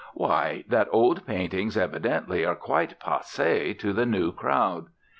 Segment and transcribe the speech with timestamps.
[0.15, 4.87] Why, that old paintings evidently are quite passe to the new crowd.